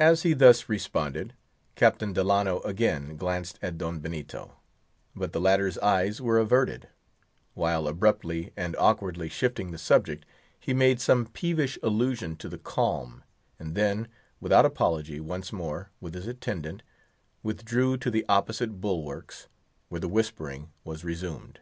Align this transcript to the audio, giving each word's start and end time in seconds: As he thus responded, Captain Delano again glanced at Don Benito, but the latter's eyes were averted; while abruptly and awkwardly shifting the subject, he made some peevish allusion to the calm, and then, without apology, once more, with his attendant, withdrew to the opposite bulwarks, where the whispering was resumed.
As 0.00 0.24
he 0.24 0.32
thus 0.32 0.68
responded, 0.68 1.32
Captain 1.76 2.12
Delano 2.12 2.58
again 2.62 3.16
glanced 3.16 3.60
at 3.62 3.78
Don 3.78 4.00
Benito, 4.00 4.56
but 5.14 5.32
the 5.32 5.40
latter's 5.40 5.78
eyes 5.78 6.20
were 6.20 6.40
averted; 6.40 6.88
while 7.54 7.86
abruptly 7.86 8.52
and 8.56 8.74
awkwardly 8.74 9.28
shifting 9.28 9.70
the 9.70 9.78
subject, 9.78 10.26
he 10.58 10.74
made 10.74 11.00
some 11.00 11.26
peevish 11.26 11.78
allusion 11.80 12.34
to 12.38 12.48
the 12.48 12.58
calm, 12.58 13.22
and 13.56 13.76
then, 13.76 14.08
without 14.40 14.66
apology, 14.66 15.20
once 15.20 15.52
more, 15.52 15.92
with 16.00 16.14
his 16.14 16.26
attendant, 16.26 16.82
withdrew 17.44 17.96
to 17.98 18.10
the 18.10 18.24
opposite 18.28 18.80
bulwarks, 18.80 19.46
where 19.88 20.00
the 20.00 20.08
whispering 20.08 20.72
was 20.82 21.04
resumed. 21.04 21.60